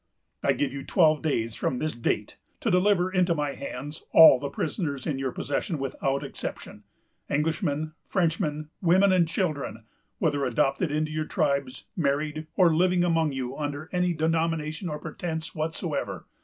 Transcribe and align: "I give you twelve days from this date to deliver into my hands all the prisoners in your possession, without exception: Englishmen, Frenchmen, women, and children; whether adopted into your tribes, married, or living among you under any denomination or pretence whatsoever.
"I 0.41 0.53
give 0.53 0.73
you 0.73 0.83
twelve 0.83 1.21
days 1.21 1.53
from 1.53 1.77
this 1.77 1.93
date 1.93 2.39
to 2.61 2.71
deliver 2.71 3.11
into 3.11 3.35
my 3.35 3.53
hands 3.53 4.03
all 4.11 4.39
the 4.39 4.49
prisoners 4.49 5.05
in 5.05 5.19
your 5.19 5.31
possession, 5.31 5.77
without 5.77 6.23
exception: 6.23 6.85
Englishmen, 7.29 7.91
Frenchmen, 8.07 8.69
women, 8.81 9.11
and 9.11 9.27
children; 9.27 9.83
whether 10.17 10.43
adopted 10.43 10.89
into 10.91 11.11
your 11.11 11.25
tribes, 11.25 11.85
married, 11.95 12.47
or 12.55 12.73
living 12.73 13.03
among 13.03 13.33
you 13.33 13.55
under 13.55 13.89
any 13.91 14.11
denomination 14.11 14.89
or 14.89 14.97
pretence 14.97 15.53
whatsoever. 15.53 16.25